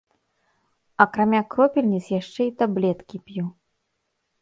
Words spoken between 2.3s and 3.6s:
і таблеткі п'ю.